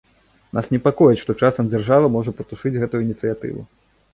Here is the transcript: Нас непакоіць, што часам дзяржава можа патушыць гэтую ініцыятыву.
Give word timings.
Нас 0.57 0.69
непакоіць, 0.75 1.19
што 1.23 1.35
часам 1.47 1.69
дзяржава 1.73 2.07
можа 2.15 2.33
патушыць 2.41 2.77
гэтую 2.85 3.03
ініцыятыву. 3.07 3.61